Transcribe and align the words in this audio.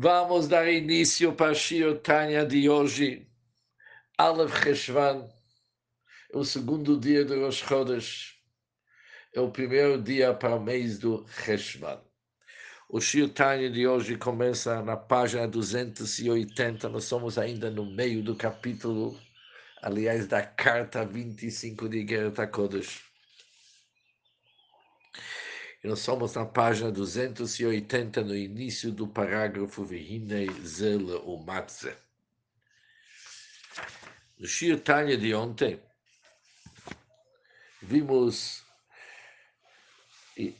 Vamos 0.00 0.46
dar 0.46 0.72
início 0.72 1.32
para 1.32 1.50
a 1.50 1.54
Shir 1.54 1.98
Tanya 1.98 2.46
de 2.46 2.70
hoje, 2.70 3.26
Aleph 4.16 4.62
Cheshvan, 4.62 5.28
o 6.32 6.44
segundo 6.44 7.00
dia 7.00 7.24
do 7.24 7.40
Rosh 7.40 7.64
Chodesh, 7.66 8.36
é 9.34 9.40
o 9.40 9.50
primeiro 9.50 10.00
dia 10.00 10.32
para 10.32 10.54
o 10.54 10.62
mês 10.62 11.00
do 11.00 11.26
Cheshvan. 11.44 12.00
O 12.88 13.00
Shir 13.00 13.28
Tanya 13.30 13.68
de 13.68 13.88
hoje 13.88 14.16
começa 14.16 14.80
na 14.82 14.96
página 14.96 15.48
280, 15.48 16.88
nós 16.88 17.02
somos 17.02 17.36
ainda 17.36 17.68
no 17.68 17.84
meio 17.84 18.22
do 18.22 18.36
capítulo, 18.36 19.20
aliás, 19.82 20.28
da 20.28 20.46
carta 20.46 21.04
25 21.04 21.88
de 21.88 22.06
Gerata 22.06 22.46
Kodesh. 22.46 23.02
E 25.82 25.86
nós 25.86 26.00
somos 26.00 26.34
na 26.34 26.44
página 26.44 26.90
280, 26.90 28.22
no 28.22 28.34
início 28.34 28.90
do 28.90 29.06
parágrafo 29.06 29.84
Vihinei 29.84 30.50
Zel 30.64 31.22
o 31.24 31.42
Matze. 31.42 31.94
No 34.38 34.46
Shir 34.46 34.80
Tanya 34.80 35.16
de 35.16 35.34
ontem, 35.34 35.80
vimos 37.80 38.64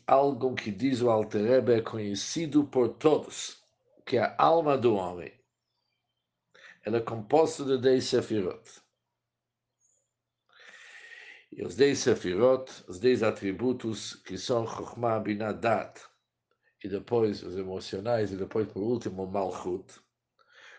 algo 0.06 0.54
que 0.54 0.70
diz 0.70 1.00
o 1.00 1.10
Alterebe 1.10 1.74
é 1.74 1.80
conhecido 1.80 2.64
por 2.64 2.88
todos, 2.90 3.62
que 4.04 4.18
a 4.18 4.34
alma 4.38 4.76
do 4.76 4.94
homem 4.94 5.32
ela 6.84 6.98
é 6.98 7.00
composta 7.00 7.64
de 7.64 7.78
10 7.78 8.04
sefirot. 8.04 8.87
E 11.50 11.64
os 11.64 11.74
dez 11.74 12.00
sefirot, 12.00 12.70
os 12.86 13.00
dez 13.00 13.22
atributos 13.22 14.14
que 14.14 14.36
são 14.36 14.66
Chokhmah 14.66 15.20
Binadat, 15.20 16.00
e 16.84 16.88
depois 16.88 17.42
os 17.42 17.56
emocionais, 17.56 18.30
e 18.30 18.36
depois, 18.36 18.70
por 18.70 18.82
último, 18.82 19.26
Malchut, 19.26 20.00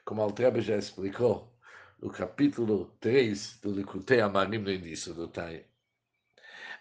como 0.05 0.22
Altrebe 0.22 0.62
já 0.62 0.77
explicou 0.77 1.54
no 2.02 2.10
capítulo 2.10 2.96
3 2.99 3.60
do 3.62 3.71
Likutei 3.71 4.21
Amarim 4.21 4.60
no 4.60 4.71
início 4.71 5.13
do 5.13 5.27
Tai. 5.27 5.66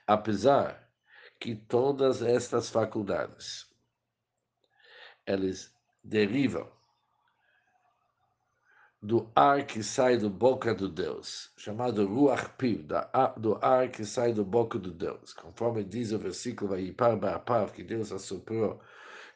Apesar 0.06 0.88
que 1.40 1.54
todas 1.54 2.22
estas 2.22 2.70
faculdades, 2.70 3.68
elas 5.26 5.74
derivam 6.02 6.77
do 9.00 9.30
ar 9.34 9.64
que 9.64 9.82
sai 9.82 10.16
do 10.16 10.28
boca 10.28 10.74
do 10.74 10.88
Deus, 10.88 11.52
chamado 11.56 12.04
Ruach 12.04 12.50
Piv, 12.58 12.84
do 13.36 13.56
ar 13.62 13.88
que 13.90 14.04
sai 14.04 14.32
do 14.32 14.44
boca 14.44 14.76
do 14.76 14.90
Deus, 14.90 15.32
conforme 15.32 15.84
diz 15.84 16.10
o 16.10 16.18
versículo 16.18 16.70
Vayipar 16.70 17.16
Ba'apav, 17.16 17.72
que 17.72 17.84
Deus 17.84 18.10
assoprou 18.10 18.80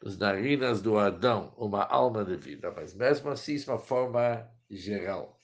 nas 0.02 0.18
narinas 0.18 0.82
do 0.82 0.98
Adão 0.98 1.54
uma 1.56 1.84
alma 1.84 2.24
de 2.24 2.36
vida, 2.36 2.72
mas 2.74 2.92
mesmo 2.92 3.30
assim 3.30 3.54
isso 3.54 3.70
é 3.70 3.74
uma 3.74 3.80
forma 3.80 4.48
geral. 4.68 5.38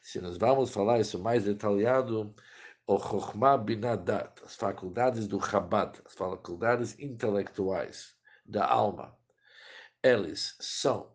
Se 0.00 0.20
nós 0.20 0.38
vamos 0.38 0.70
falar 0.70 1.00
isso 1.00 1.18
mais 1.18 1.44
detalhado, 1.44 2.32
o 2.86 2.98
Chokhmah 2.98 3.58
Binadat, 3.58 4.40
as 4.44 4.54
faculdades 4.54 5.26
do 5.26 5.40
Chabad, 5.40 6.00
as 6.06 6.14
faculdades 6.14 6.96
intelectuais 7.00 8.14
da 8.46 8.64
alma, 8.64 9.18
eles 10.00 10.56
são 10.60 11.12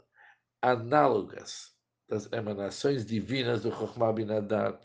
análogas 0.61 1.72
das 2.13 2.31
emanações 2.31 3.03
divinas 3.03 3.63
do 3.63 3.71
Chokhmah 3.71 4.13
Binadat. 4.13 4.79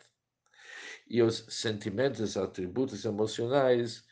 E 1.10 1.22
os 1.22 1.44
sentimentos, 1.50 2.38
atributos 2.38 3.04
emocionais, 3.04 4.02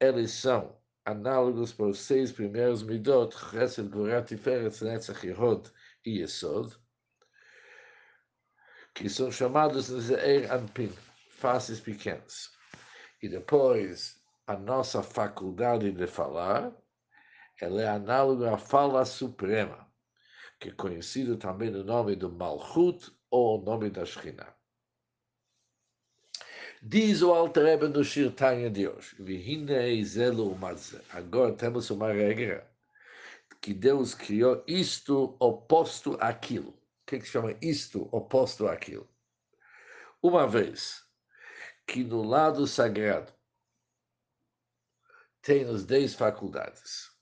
eles 0.00 0.32
são 0.32 0.76
análogos 1.04 1.72
para 1.72 1.86
os 1.86 2.00
seis 2.00 2.32
primeiros 2.32 2.82
midot, 2.82 3.32
Chesed, 3.32 3.88
Gorat, 3.90 4.26
Tiferet, 4.26 4.82
Netzach, 4.82 5.24
Yehod 5.24 5.70
e 6.04 6.18
Yesod, 6.18 6.76
que 8.92 9.08
são 9.08 9.30
chamados 9.30 9.86
de 9.86 10.00
Zeir 10.00 10.52
Anpin, 10.52 10.92
faces 11.30 11.78
pequenas. 11.78 12.50
E 13.22 13.28
depois, 13.28 14.20
a 14.48 14.56
nossa 14.56 15.00
faculdade 15.00 15.92
de 15.92 16.06
falar, 16.08 16.72
ela 17.60 17.82
é 17.82 17.88
análoga 17.88 18.54
à 18.54 18.58
fala 18.58 19.04
suprema 19.04 19.93
que 20.64 20.70
é 20.70 20.72
conhecido 20.72 21.36
também 21.36 21.70
no 21.70 21.84
nome 21.84 22.16
do 22.16 22.32
Malchut 22.32 23.12
ou 23.30 23.60
o 23.60 23.62
nome 23.62 23.90
da 23.90 24.06
Shekhinah. 24.06 24.56
Diz 26.82 27.20
o 27.20 27.34
Alter 27.34 27.64
Rebbe 27.64 27.88
no 27.88 28.02
Shirtanya 28.02 28.70
de 28.70 28.88
hoje, 28.88 29.14
agora 31.10 31.52
temos 31.54 31.90
uma 31.90 32.10
regra, 32.10 32.66
que 33.60 33.74
Deus 33.74 34.14
criou 34.14 34.64
isto 34.66 35.36
oposto 35.38 36.16
àquilo. 36.18 36.70
O 36.70 37.06
que, 37.06 37.18
que 37.18 37.26
chama 37.26 37.54
isto 37.60 38.08
oposto 38.10 38.66
àquilo? 38.66 39.06
Uma 40.22 40.46
vez 40.46 41.04
que 41.86 42.02
no 42.02 42.22
lado 42.22 42.66
sagrado 42.66 43.30
tem 45.42 45.64
as 45.64 45.84
dez 45.84 46.14
faculdades, 46.14 47.13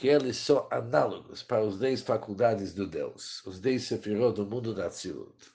que 0.00 0.08
eles 0.08 0.38
são 0.38 0.66
análogos 0.70 1.42
para 1.42 1.62
os 1.62 1.78
dez 1.78 2.00
faculdades 2.00 2.72
do 2.72 2.86
Deus, 2.86 3.44
os 3.44 3.60
dez 3.60 3.82
sefirot 3.82 4.34
do 4.34 4.46
mundo 4.46 4.74
da 4.74 4.88
Tzilut. 4.88 5.52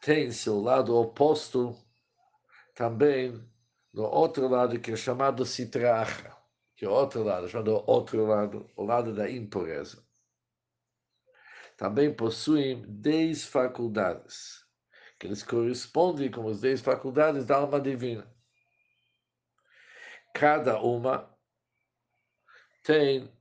Tem 0.00 0.30
seu 0.30 0.60
lado 0.60 0.94
oposto 0.94 1.76
também 2.72 3.44
no 3.92 4.04
outro 4.04 4.46
lado 4.46 4.78
que 4.78 4.92
é 4.92 4.96
chamado 4.96 5.44
Sitracha, 5.44 6.32
que 6.76 6.84
é 6.84 6.88
outro 6.88 7.24
lado, 7.24 7.48
chamado 7.48 7.82
outro 7.90 8.24
lado, 8.24 8.70
o 8.76 8.84
lado 8.84 9.12
da 9.12 9.28
impureza. 9.28 10.06
Também 11.76 12.14
possuem 12.14 12.84
dez 12.86 13.42
faculdades, 13.44 14.64
que 15.18 15.26
eles 15.26 15.42
correspondem 15.42 16.30
com 16.30 16.48
as 16.48 16.60
dez 16.60 16.80
faculdades 16.80 17.44
da 17.44 17.56
alma 17.56 17.80
divina 17.80 18.32
cada 20.34 20.80
uma 20.80 21.32
tem 22.82 23.32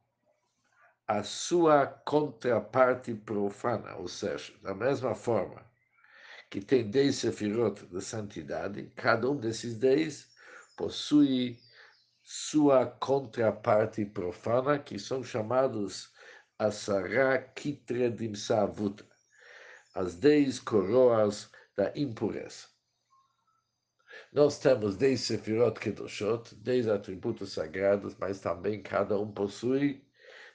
a 1.08 1.24
sua 1.24 1.88
contraparte 1.88 3.14
profana, 3.16 3.96
ou 3.98 4.08
seja, 4.08 4.54
da 4.62 4.74
mesma 4.74 5.16
forma 5.16 5.66
que 6.50 6.62
tem 6.62 6.90
dez 6.90 7.16
sefirot 7.16 7.84
de 7.88 8.00
santidade, 8.00 8.92
cada 8.96 9.30
um 9.30 9.36
desses 9.36 9.76
dez 9.76 10.30
possui 10.78 11.60
sua 12.22 12.86
contraparte 12.86 14.06
profana, 14.06 14.78
que 14.78 15.00
são 15.00 15.24
chamados 15.24 16.14
Asara 16.60 17.42
Kitredim 17.56 18.36
Savuta, 18.36 19.06
as 19.96 20.16
dez 20.16 20.60
coroas 20.60 21.50
da 21.76 21.92
impureza. 21.96 22.73
Nós 24.34 24.58
temos 24.58 24.98
dez 24.98 25.22
Sefirot 25.22 25.80
Kedoshot, 25.80 26.56
dez 26.56 26.88
atributos 26.88 27.52
sagrados, 27.54 28.16
mas 28.20 28.40
também 28.40 28.82
cada 28.82 29.16
um 29.20 29.32
possui 29.32 30.04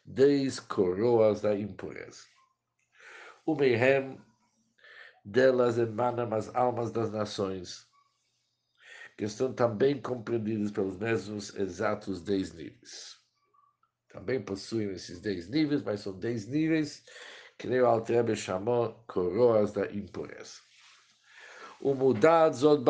dez 0.04 0.58
coroas 0.58 1.42
da 1.42 1.56
impureza. 1.56 2.24
O 3.46 3.54
Mehem 3.54 4.20
delas 5.24 5.78
emanam 5.78 6.34
as 6.34 6.52
almas 6.56 6.90
das 6.90 7.12
nações, 7.12 7.86
que 9.16 9.24
estão 9.24 9.52
também 9.52 10.02
compreendidas 10.02 10.72
pelos 10.72 10.98
mesmos 10.98 11.54
exatos 11.54 12.20
dez 12.20 12.52
níveis. 12.52 13.16
Também 14.08 14.42
possuem 14.42 14.90
esses 14.90 15.20
dez 15.20 15.48
níveis, 15.48 15.84
mas 15.84 16.00
são 16.00 16.18
dez 16.18 16.48
níveis 16.48 17.04
que 17.56 17.68
o 17.68 17.86
Altrebe 17.86 18.34
chamou 18.34 19.04
coroas 19.06 19.70
da 19.70 19.86
impureza. 19.92 20.67
O 21.80 21.94
Mudad 21.94 22.52
Zod 22.54 22.84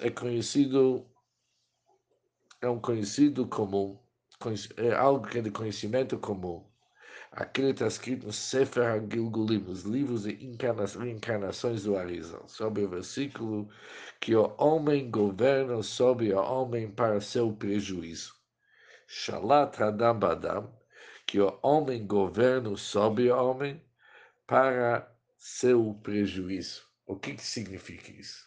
é 0.00 0.10
conhecido, 0.10 1.04
é 2.60 2.68
um 2.68 2.78
conhecido 2.78 3.48
comum, 3.48 3.98
é 4.76 4.94
algo 4.94 5.26
que 5.26 5.38
é 5.38 5.42
de 5.42 5.50
conhecimento 5.50 6.16
comum. 6.18 6.64
Aquilo 7.32 7.70
está 7.70 7.88
escrito 7.88 8.26
no 8.26 8.32
Sefer 8.32 8.86
HaGilgulim, 8.86 9.58
nos 9.58 9.82
livros 9.82 10.22
de 10.22 10.38
encarnações 10.46 11.82
do 11.82 11.96
Arizal, 11.96 12.48
sobre 12.48 12.84
o 12.84 12.88
versículo 12.88 13.68
que 14.20 14.36
o 14.36 14.54
homem 14.56 15.10
governa 15.10 15.82
sobre 15.82 16.32
o 16.32 16.40
homem 16.40 16.88
para 16.88 17.20
seu 17.20 17.52
prejuízo. 17.52 18.34
Shalat 19.08 19.82
Hadam 19.82 20.16
Badam, 20.16 20.72
que 21.26 21.40
o 21.40 21.58
homem 21.60 22.06
governa 22.06 22.76
sobre 22.76 23.32
o 23.32 23.36
homem 23.36 23.82
para 24.46 25.12
seu 25.36 25.92
prejuízo. 26.04 26.87
O 27.08 27.16
que, 27.16 27.34
que 27.34 27.42
significa 27.42 28.12
isso? 28.12 28.46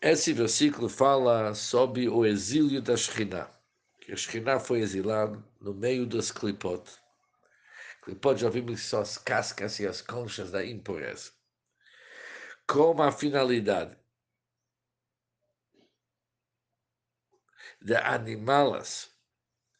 Esse 0.00 0.32
versículo 0.32 0.88
fala 0.88 1.54
sobre 1.54 2.08
o 2.08 2.26
exílio 2.26 2.82
da 2.82 2.96
Shekhinah. 2.96 3.48
Que 4.00 4.10
a 4.10 4.16
Shekhinah 4.16 4.58
foi 4.58 4.80
exilada 4.80 5.40
no 5.60 5.72
meio 5.72 6.04
dos 6.04 6.32
clipot. 6.32 6.82
Clipot 8.02 8.36
já 8.36 8.50
vimos 8.50 8.82
são 8.82 9.00
as 9.00 9.16
cascas 9.16 9.78
e 9.78 9.86
as 9.86 10.02
conchas 10.02 10.50
da 10.50 10.66
impureza. 10.66 11.30
Com 12.66 13.00
a 13.00 13.12
finalidade 13.12 13.96
de 17.80 17.94
animá-las 17.94 19.12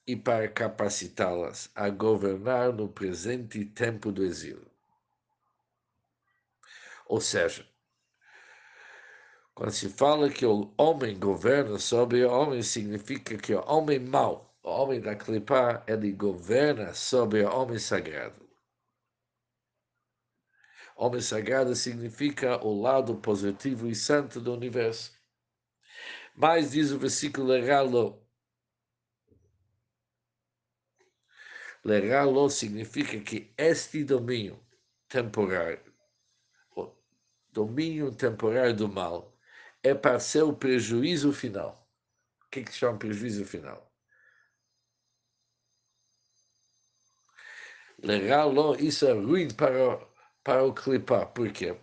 e 0.07 0.15
para 0.15 0.49
capacitá-las 0.49 1.73
a 1.75 1.91
governar 1.91 2.73
no 2.73 2.89
presente 2.89 3.65
tempo 3.65 4.13
do 4.13 4.25
exílio. 4.25 4.72
Ou 7.13 7.21
seja, 7.21 7.69
quando 9.55 9.71
se 9.71 9.91
fala 9.91 10.31
que 10.31 10.47
o 10.47 10.73
homem 10.79 11.19
governa 11.19 11.79
sobre 11.79 12.25
o 12.25 12.31
homem, 12.33 12.63
significa 12.63 13.37
que 13.37 13.55
o 13.55 13.63
homem 13.69 13.99
mau, 13.99 14.57
o 14.63 14.71
homem 14.71 14.99
da 14.99 15.15
clipa, 15.15 15.85
ele 15.87 16.11
governa 16.11 16.95
sobre 16.95 17.45
o 17.45 17.55
homem 17.55 17.79
sagrado. 17.79 18.49
Homem 20.97 21.21
sagrado 21.21 21.77
significa 21.77 22.57
o 22.65 22.81
lado 22.81 23.15
positivo 23.17 23.87
e 23.89 23.95
santo 23.95 24.41
do 24.41 24.55
universo. 24.55 25.13
Mas 26.35 26.71
diz 26.71 26.93
o 26.93 26.99
versículo 26.99 27.49
Leralo. 27.49 28.27
Leralo 31.85 32.49
significa 32.49 33.21
que 33.21 33.53
este 33.59 34.03
domínio 34.03 34.59
temporário, 35.11 35.92
o 35.92 35.92
domínio 37.53 38.15
temporário 38.15 38.75
do 38.75 38.89
mal, 38.89 39.33
é 39.83 39.95
para 39.95 40.19
ser 40.21 40.43
o 40.43 40.53
prejuízo 40.55 41.33
final. 41.33 41.89
O 42.47 42.51
que, 42.51 42.61
é 42.61 42.65
que 42.65 42.73
chama 42.73 42.99
prejuízo 42.99 43.45
final? 43.45 43.91
Leralo, 48.03 48.77
isso 48.77 49.07
é 49.07 49.13
ruim 49.13 49.49
para, 49.55 49.99
para 50.43 50.65
o 50.65 50.75
clipar. 50.75 51.27
Por 51.33 51.53
quê? 51.53 51.77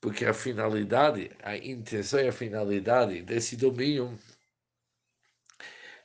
porque 0.00 0.24
a 0.24 0.32
finalidade, 0.32 1.30
a 1.42 1.56
intenção 1.56 2.20
e 2.20 2.28
a 2.28 2.32
finalidade 2.32 3.22
desse 3.22 3.56
domínio 3.56 4.18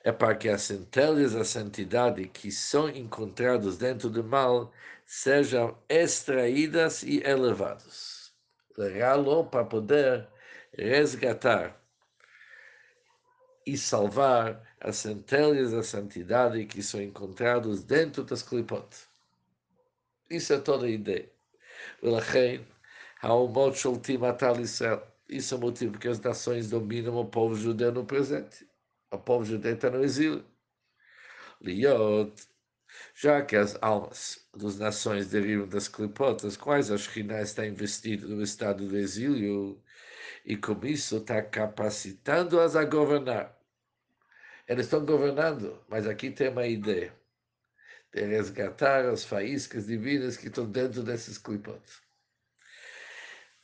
é 0.04 0.12
para 0.12 0.36
que 0.36 0.50
as 0.50 0.64
centelhas 0.64 1.34
da 1.34 1.46
santidade 1.46 2.28
que 2.28 2.52
são 2.52 2.90
encontradas 2.90 3.78
dentro 3.78 4.10
do 4.10 4.24
mal 4.24 4.72
sejam 5.06 5.78
extraídas 5.88 7.04
e 7.04 7.22
elevadas. 7.24 8.34
Legalo 8.78 9.46
para 9.46 9.64
poder 9.64 10.28
resgatar 10.74 11.80
e 13.66 13.78
salvar 13.78 14.62
as 14.80 14.98
centelhas 14.98 15.72
da 15.72 15.82
santidade 15.82 16.66
que 16.66 16.84
são 16.84 17.02
encontradas 17.02 17.84
dentro 17.84 18.24
das 18.24 18.44
clipot. 18.44 18.88
Isso 20.30 20.54
é 20.54 20.60
toda 20.60 20.86
a 20.86 20.90
ideia. 20.90 21.32
Haomot 23.22 23.78
Sholtim 23.78 24.24
Atal 24.24 24.60
Israel. 24.60 25.06
Isso 25.28 25.56
é 25.56 25.58
o 25.58 25.62
motivo 25.62 25.98
que 25.98 26.08
as 26.08 26.20
nações 26.20 26.70
dominam 26.70 27.16
o 27.16 27.26
povo 27.26 27.56
judeu 27.56 27.92
no 27.92 28.06
presente. 28.06 28.68
O 29.10 29.18
povo 29.18 29.44
judeu 29.44 29.74
está 29.74 29.90
no 29.90 30.04
exílio. 30.04 30.46
Liot, 31.62 32.34
já 33.16 33.42
que 33.42 33.56
as 33.56 33.78
almas 33.82 34.46
das 34.54 34.78
nações 34.78 35.30
derivam 35.30 35.68
das 35.68 35.88
clipotas, 35.88 36.58
quais 36.58 36.92
a 36.92 36.98
Shekhinah 36.98 37.42
está 37.42 37.66
investida 37.66 38.28
no 38.28 38.44
estado 38.44 38.88
do 38.88 38.98
exílio, 38.98 39.82
e 40.46 40.58
com 40.58 40.86
isso 40.86 41.18
está 41.18 41.42
capacitando-as 41.42 42.76
a 42.76 42.84
governar. 42.84 43.58
Eles 44.68 44.86
estão 44.86 45.06
governando, 45.06 45.82
mas 45.88 46.08
aqui 46.08 46.30
tem 46.30 46.50
uma 46.50 46.68
ideia 46.68 47.14
de 48.14 48.22
resgatar 48.26 49.06
as 49.06 49.24
faíscas 49.24 49.88
divinas 49.88 50.38
que 50.38 50.48
estão 50.48 50.70
dentro 50.70 51.02
desses 51.02 51.38
clipotas. 51.38 52.02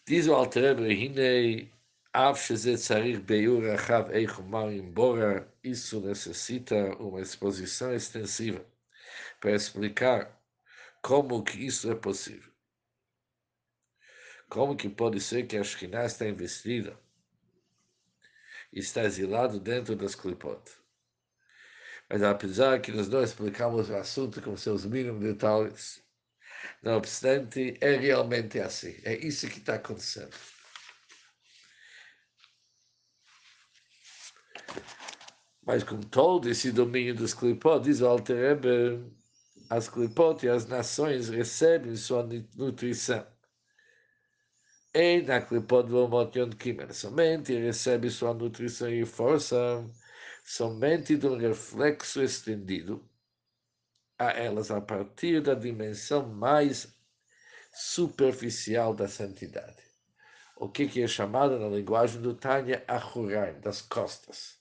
Diz 0.08 0.28
o 0.28 0.34
Alter 0.34 0.80
Hine, 0.80 1.72
Av 2.14 2.38
Shezet 2.38 2.78
Tzarich 2.78 3.22
Beiur 3.22 3.70
Achav 3.72 4.14
Eichumar, 4.14 4.72
embora 4.72 5.48
isso 5.64 6.02
necessita 6.02 6.96
uma 6.98 7.22
exposição 7.22 7.94
extensiva 7.94 8.71
para 9.40 9.52
explicar 9.52 10.40
como 11.02 11.44
que 11.44 11.66
isso 11.66 11.92
é 11.92 11.96
possível. 11.96 12.52
Como 14.50 14.76
que 14.76 14.90
pode 14.90 15.20
ser 15.22 15.48
que 15.48 15.58
a 15.58 15.64
Shekhinah 15.64 16.06
está 16.06 16.28
investida 16.28 17.00
e 18.74 18.80
está 18.80 19.04
exilado 19.04 19.60
dentro 19.60 19.96
das 19.96 20.14
clipot? 20.14 20.62
Mas 22.10 22.22
apesar 22.22 22.82
que 22.82 22.92
nós 22.92 23.08
não 23.08 23.24
explicamos 23.24 23.90
o 23.90 23.96
assunto 23.96 24.42
com 24.42 24.58
seus 24.58 24.86
mínimos 24.86 25.24
detalhes, 25.24 26.04
não 26.84 26.98
obstante, 26.98 27.78
é 27.80 27.96
realmente 27.96 28.60
assim. 28.60 29.00
É 29.04 29.16
isso 29.16 29.48
que 29.48 29.60
está 29.60 29.76
acontecendo. 29.76 30.36
Mas 35.66 35.84
com 35.84 36.00
todo 36.00 36.50
esse 36.50 36.72
domínio 36.72 37.16
dos 37.16 37.34
clipot, 37.34 37.82
diz 37.82 38.02
o 38.02 38.08
Alter 38.08 38.60
as 39.70 39.88
clipot 39.88 40.46
e 40.46 40.50
as 40.50 40.66
nações 40.68 41.30
recebem 41.30 41.96
sua 41.96 42.28
nutrição. 42.56 43.26
E 44.94 45.22
na 45.22 45.40
clipot 45.40 45.88
do 45.88 46.04
Omot 46.04 46.38
Yom 46.38 46.50
somente 46.92 47.54
recebe 47.54 48.10
sua 48.10 48.34
nutrição 48.34 48.90
e 48.90 49.06
força 49.06 49.90
somente 50.44 51.16
de 51.16 51.28
um 51.28 51.38
reflexo 51.38 52.22
estendido 52.22 53.08
a 54.20 54.32
elas 54.32 54.70
a 54.70 54.82
partir 54.82 55.42
da 55.42 55.54
dimensão 55.54 56.28
mais 56.28 56.94
superficial 57.74 58.94
da 58.94 59.08
santidade. 59.08 59.82
O 60.58 60.70
que, 60.70 61.02
é 61.02 61.08
chamado 61.08 61.58
na 61.58 61.68
linguagem 61.68 62.22
do 62.22 62.36
Tânia 62.36 62.84
Ahuraim, 62.88 63.60
das 63.62 63.82
costas. 63.82 64.61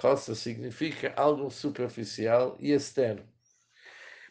Costas 0.00 0.38
significa 0.38 1.12
algo 1.14 1.50
superficial 1.50 2.56
e 2.58 2.72
externo. 2.72 3.22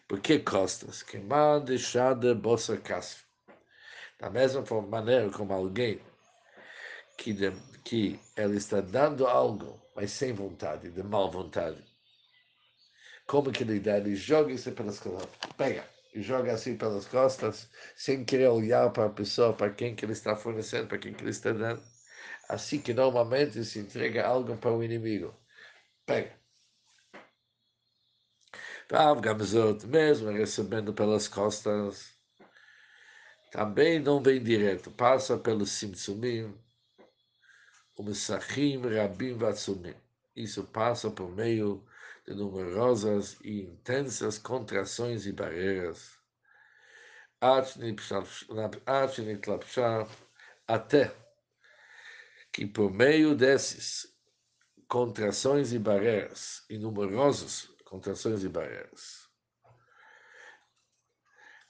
Por 0.07 0.19
que 0.19 0.39
costas? 0.39 1.03
Que 1.03 1.19
mal 1.19 1.61
deixada 1.61 2.33
bossa 2.33 2.75
casfa. 2.75 3.23
Da 4.19 4.31
mesma 4.31 4.63
maneira 4.81 5.29
como 5.29 5.53
alguém 5.53 6.01
que, 7.19 7.33
de, 7.33 7.51
que 7.83 8.19
ele 8.35 8.57
está 8.57 8.81
dando 8.81 9.27
algo, 9.27 9.79
mas 9.95 10.09
sem 10.11 10.33
vontade, 10.33 10.89
de 10.89 11.03
mal 11.03 11.29
vontade, 11.29 11.83
como 13.27 13.51
que 13.51 13.61
ele 13.61 13.79
dá? 13.79 13.97
Ele 13.97 14.15
joga 14.15 14.51
isso 14.51 14.71
pelas 14.71 14.99
costas, 14.99 15.29
pega 15.55 15.85
e 16.15 16.21
joga 16.23 16.51
assim 16.51 16.75
pelas 16.75 17.05
costas, 17.05 17.69
sem 17.95 18.25
querer 18.25 18.47
olhar 18.47 18.91
para 18.91 19.05
a 19.05 19.09
pessoa, 19.09 19.53
para 19.53 19.69
quem 19.69 19.95
que 19.95 20.03
ele 20.03 20.13
está 20.13 20.35
fornecendo, 20.35 20.87
para 20.87 20.97
quem 20.97 21.13
que 21.13 21.21
ele 21.21 21.29
está 21.29 21.51
dando. 21.51 21.83
Assim 22.49 22.81
que 22.81 22.91
normalmente 22.91 23.63
se 23.63 23.77
entrega 23.77 24.25
algo 24.25 24.57
para 24.57 24.73
o 24.73 24.83
inimigo. 24.83 25.31
Pega. 26.09 26.33
Rav 28.91 29.21
Gamzot, 29.21 29.85
mesmo 29.85 30.31
recebendo 30.31 30.91
pelas 30.91 31.27
costas, 31.27 32.17
também 33.51 33.99
não 33.99 34.19
vem 34.19 34.41
direto, 34.41 34.89
passa 34.89 35.37
pelos 35.37 35.69
Simtsumim, 35.69 36.57
o 37.95 38.01
Messachim, 38.01 38.81
Rabim 38.81 39.37
Vatsumim. 39.37 39.93
Isso 40.35 40.63
passa 40.63 41.11
por 41.11 41.29
meio 41.29 41.85
de 42.25 42.33
numerosas 42.33 43.37
e 43.43 43.61
intensas 43.61 44.39
contrações 44.39 45.27
e 45.27 45.31
barreiras, 45.31 46.17
até 50.67 51.15
que 52.51 52.65
por 52.65 52.91
meio 52.91 53.35
desses 53.35 54.18
contrações 54.89 55.71
e 55.71 55.79
barreiras, 55.79 56.65
e 56.69 56.77
numerosas 56.77 57.69
contrações 57.85 58.43
e 58.43 58.49
barreiras, 58.49 59.29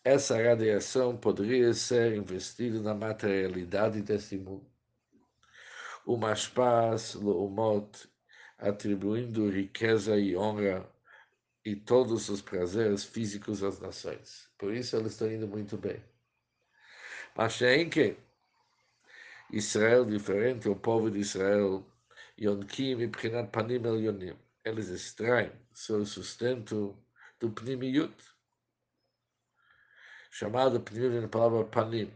essa 0.03 0.41
radiação 0.41 1.17
poderia 1.17 1.73
ser 1.73 2.15
investida 2.15 2.81
na 2.81 2.95
materialidade 2.95 4.01
desse 4.01 4.37
mundo. 4.37 4.65
O 6.05 6.17
Mashpas, 6.17 7.13
Loomot 7.13 8.09
atribuindo 8.57 9.49
riqueza 9.49 10.17
e 10.17 10.35
honra 10.35 10.89
e 11.63 11.75
todos 11.75 12.29
os 12.29 12.41
prazeres 12.41 13.03
físicos 13.03 13.63
às 13.63 13.79
nações. 13.79 14.49
Por 14.57 14.73
isso 14.73 14.95
eles 14.95 15.11
estão 15.11 15.31
indo 15.31 15.47
muito 15.47 15.77
bem. 15.77 16.03
Mas 17.35 17.61
em 17.61 17.89
que 17.89 18.17
Israel 19.51 20.05
diferente, 20.05 20.67
o 20.69 20.75
povo 20.75 21.11
de 21.11 21.19
Israel, 21.19 21.85
Yonkim 22.39 23.01
e 23.01 23.07
Prinat 23.07 23.51
Panim 23.51 23.85
El 23.85 23.99
Yonim, 23.99 24.37
eles 24.63 24.89
extraem 24.89 25.51
seu 25.73 26.05
sustento 26.05 26.97
do 27.39 27.49
Pnimiyut, 27.51 28.15
chamado 30.31 30.79
Pnimiyut 30.79 31.21
na 31.21 31.27
palavra 31.27 31.65
Panim. 31.65 32.11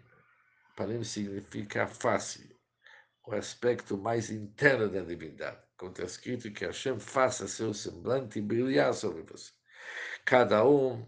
Panim 0.75 1.03
significa 1.03 1.87
face, 1.87 2.55
o 3.25 3.33
aspecto 3.35 3.97
mais 3.97 4.29
interno 4.29 4.89
da 4.89 5.01
divindade 5.01 5.63
como 5.83 5.91
está 5.91 6.03
escrito, 6.03 6.51
que 6.51 6.65
Hashem 6.65 6.97
faça 6.99 7.47
seu 7.47 7.73
semblante 7.73 8.39
brilhar 8.39 8.93
sobre 8.93 9.23
você. 9.23 9.51
Cada 10.23 10.65
um 10.65 11.05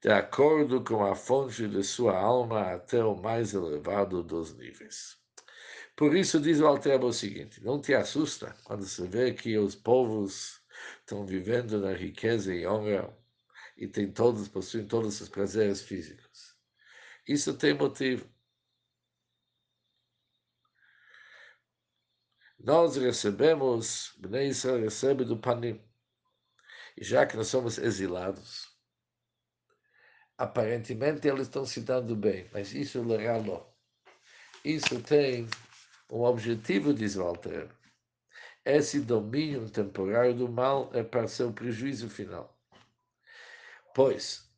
de 0.00 0.10
acordo 0.10 0.84
com 0.84 1.04
a 1.04 1.16
fonte 1.16 1.66
de 1.66 1.82
sua 1.82 2.16
alma 2.16 2.72
até 2.72 3.02
o 3.02 3.16
mais 3.16 3.54
elevado 3.54 4.22
dos 4.22 4.56
níveis. 4.56 5.18
Por 5.98 6.14
isso 6.14 6.40
diz 6.40 6.60
o 6.60 6.66
Altreba 6.68 7.06
o 7.06 7.12
seguinte, 7.12 7.60
não 7.60 7.80
te 7.80 7.92
assusta 7.92 8.54
quando 8.62 8.84
se 8.84 9.04
vê 9.08 9.34
que 9.34 9.58
os 9.58 9.74
povos 9.74 10.62
estão 11.00 11.26
vivendo 11.26 11.80
na 11.80 11.92
riqueza 11.92 12.54
e 12.54 12.64
honra 12.64 13.12
e 13.76 13.88
tem 13.88 14.12
todos, 14.12 14.46
possuem 14.46 14.86
todos 14.86 15.20
os 15.20 15.28
prazeres 15.28 15.82
físicos. 15.82 16.56
Isso 17.26 17.52
tem 17.58 17.74
motivo. 17.74 18.32
Nós 22.60 22.96
recebemos, 22.96 24.14
Bnei 24.18 24.50
Israel 24.50 24.78
recebe 24.80 25.24
do 25.24 25.36
Panim. 25.36 25.84
E 26.96 27.02
já 27.02 27.26
que 27.26 27.36
nós 27.36 27.48
somos 27.48 27.76
exilados, 27.76 28.68
aparentemente 30.36 31.26
eles 31.26 31.48
estão 31.48 31.66
se 31.66 31.80
dando 31.80 32.14
bem, 32.14 32.48
mas 32.52 32.72
isso 32.72 32.98
é 33.14 33.26
ralo. 33.26 33.66
Isso 34.64 35.02
tem 35.02 35.48
um 36.10 36.22
objetivo, 36.22 36.94
diz 36.94 37.14
Walter. 37.14 37.68
Esse 38.64 39.00
domínio 39.00 39.68
temporário 39.70 40.34
do 40.34 40.48
mal 40.48 40.90
é 40.94 41.02
para 41.02 41.28
seu 41.28 41.52
prejuízo 41.52 42.08
final. 42.08 42.56
Pois, 43.94 44.48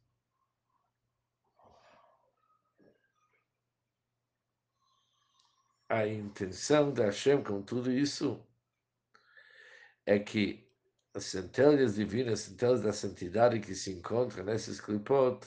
a 5.88 6.06
intenção 6.06 6.92
da 6.92 7.06
Hashem 7.06 7.42
com 7.42 7.62
tudo 7.62 7.90
isso 7.90 8.44
é 10.06 10.18
que 10.18 10.68
as 11.14 11.24
centelhas 11.24 11.96
divinas, 11.96 12.34
as 12.34 12.40
centelhas 12.46 12.80
da 12.82 12.92
santidade 12.92 13.60
que 13.60 13.74
se 13.74 13.92
encontram 13.92 14.44
nesses 14.44 14.80
clipot, 14.80 15.46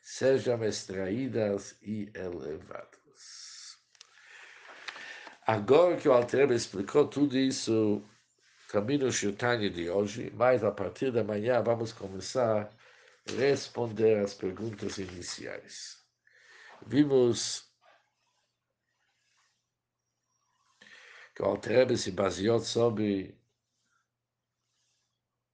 sejam 0.00 0.62
extraídas 0.64 1.76
e 1.82 2.10
elevadas. 2.14 3.53
Agora 5.46 5.98
que 5.98 6.08
o 6.08 6.12
Altreba 6.12 6.54
explicou 6.54 7.06
tudo 7.06 7.36
isso, 7.36 8.02
caminho 8.70 9.12
Shirtanya 9.12 9.68
de 9.68 9.90
hoje, 9.90 10.30
mas 10.34 10.64
a 10.64 10.72
partir 10.72 11.12
da 11.12 11.22
manhã 11.22 11.62
vamos 11.62 11.92
começar 11.92 12.70
a 13.28 13.32
responder 13.32 14.20
as 14.20 14.32
perguntas 14.32 14.96
iniciais. 14.96 16.02
Vimos 16.86 17.70
que 21.34 21.42
o 21.42 21.46
Altreba 21.46 21.94
se 21.94 22.10
baseou 22.10 22.60
sobre 22.60 23.38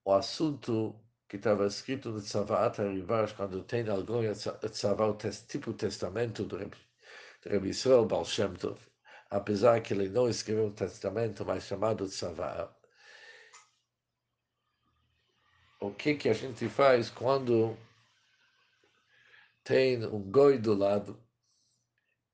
o 0.04 0.12
assunto 0.12 0.94
que 1.28 1.34
estava 1.36 1.66
escrito 1.66 2.10
no 2.10 2.20
Tzavaat 2.20 2.80
Arivash, 2.80 3.32
quando 3.32 3.64
tem 3.64 3.88
algum 3.88 4.22
Tzavaat, 4.32 5.46
tipo 5.48 5.74
testamento 5.74 6.44
do 6.44 6.56
Rebbe 7.44 7.70
Israel 7.70 8.06
Baal 8.06 8.24
Shem 8.24 8.54
Tov, 8.54 8.89
apesar 9.30 9.80
que 9.80 9.94
ele 9.94 10.08
não 10.08 10.28
escreveu 10.28 10.66
um 10.66 10.72
testamento, 10.72 11.44
mas 11.44 11.64
chamado 11.64 12.08
Tzavaat. 12.08 12.74
O 15.80 15.92
que, 15.92 16.16
que 16.16 16.28
a 16.28 16.32
gente 16.34 16.68
faz 16.68 17.08
quando 17.08 17.78
tem 19.64 20.04
um 20.04 20.20
goi 20.30 20.58
do 20.58 20.74
lado 20.74 21.18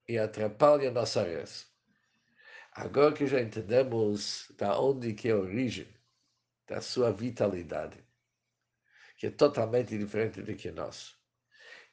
e 0.08 0.18
atrapalha 0.18 0.90
nossa 0.90 1.22
res? 1.22 1.70
Agora 2.72 3.14
que 3.14 3.26
já 3.26 3.40
entendemos 3.40 4.50
da 4.56 4.78
onde 4.80 5.14
que 5.14 5.28
é 5.28 5.32
a 5.32 5.36
origem 5.36 5.88
da 6.66 6.80
sua 6.80 7.12
vitalidade, 7.12 8.02
que 9.16 9.28
é 9.28 9.30
totalmente 9.30 9.96
diferente 9.96 10.42
do 10.42 10.56
que 10.56 10.70
nós. 10.70 11.14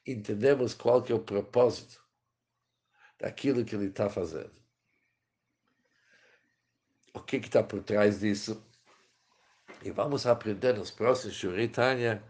Entendemos 0.06 0.74
qual 0.74 1.02
que 1.02 1.12
é 1.12 1.14
o 1.14 1.22
propósito 1.22 2.02
daquilo 3.18 3.64
que 3.64 3.74
ele 3.74 3.86
está 3.86 4.10
fazendo. 4.10 4.63
O 7.14 7.20
que 7.20 7.36
está 7.36 7.62
por 7.62 7.82
trás 7.82 8.20
disso? 8.20 8.62
E 9.82 9.90
vamos 9.90 10.26
aprender 10.26 10.74
nos 10.74 10.90
próximos 10.90 11.36
Shuritanya 11.36 12.22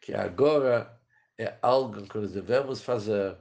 que 0.00 0.14
agora 0.14 1.00
é 1.38 1.56
algo 1.62 2.02
que 2.08 2.18
nós 2.18 2.32
devemos 2.32 2.82
fazer 2.82 3.36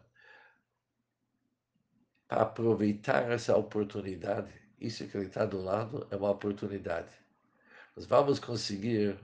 para 2.28 2.44
aproveitar 2.44 3.32
essa 3.32 3.58
oportunidade. 3.58 4.54
Isso 4.80 5.08
que 5.08 5.18
ele 5.18 5.28
está 5.28 5.46
do 5.46 5.62
lado 5.62 6.08
é 6.12 6.16
uma 6.16 6.30
oportunidade 6.30 7.22
nós 7.96 8.06
vamos 8.06 8.40
conseguir 8.40 9.20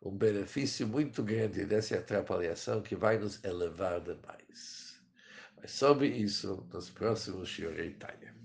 um 0.00 0.16
benefício 0.16 0.86
muito 0.86 1.22
grande 1.22 1.64
dessa 1.64 1.96
atrapalhação 1.96 2.80
que 2.80 2.94
vai 2.94 3.18
nos 3.18 3.42
elevar 3.44 4.00
demais. 4.00 5.00
Mas 5.56 5.72
sobre 5.72 6.06
isso, 6.06 6.66
nos 6.72 6.88
próximos 6.88 7.48
Shiorei 7.48 7.94
Tanya. 7.94 8.37